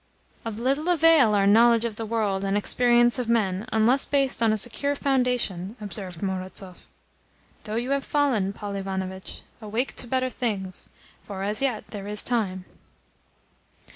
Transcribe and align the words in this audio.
"Of 0.43 0.59
little 0.59 0.89
avail 0.89 1.35
are 1.35 1.45
knowledge 1.45 1.85
of 1.85 1.95
the 1.95 2.07
world 2.07 2.43
and 2.43 2.57
experience 2.57 3.19
of 3.19 3.29
men 3.29 3.67
unless 3.71 4.03
based 4.03 4.41
upon 4.41 4.51
a 4.51 4.57
secure 4.57 4.95
foundation," 4.95 5.75
observed 5.79 6.23
Murazov. 6.23 6.87
"Though 7.65 7.75
you 7.75 7.91
have 7.91 8.03
fallen, 8.03 8.51
Paul 8.51 8.73
Ivanovitch, 8.73 9.43
awake 9.61 9.95
to 9.97 10.07
better 10.07 10.31
things, 10.31 10.89
for 11.21 11.43
as 11.43 11.61
yet 11.61 11.85
there 11.89 12.07
is 12.07 12.23
time." 12.23 12.65